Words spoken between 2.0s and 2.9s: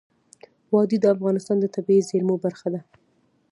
زیرمو برخه ده.